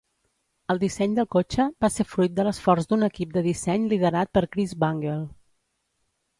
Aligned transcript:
El 0.73 0.79
disseny 0.83 1.13
del 1.19 1.27
cotxe 1.35 1.65
va 1.85 1.91
ser 1.97 2.07
fruit 2.15 2.33
de 2.39 2.47
l'esforç 2.49 2.89
d'un 2.95 3.09
equip 3.11 3.37
de 3.37 3.45
disseny 3.51 3.87
liderat 3.95 4.35
per 4.39 4.47
Chris 4.57 4.77
Bangle. 4.87 5.23